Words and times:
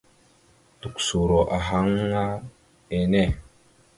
Tukəsoro 0.79 1.39
ahaŋ 1.57 1.87
aŋa 2.03 2.23
enne. 2.97 3.23